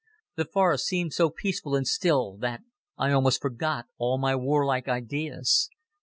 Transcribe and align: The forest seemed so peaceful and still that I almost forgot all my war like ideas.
The 0.35 0.45
forest 0.45 0.87
seemed 0.87 1.13
so 1.13 1.29
peaceful 1.29 1.75
and 1.75 1.87
still 1.87 2.35
that 2.37 2.61
I 2.97 3.11
almost 3.11 3.39
forgot 3.39 3.85
all 3.99 4.17
my 4.17 4.35
war 4.35 4.65
like 4.65 4.87
ideas. 4.87 5.69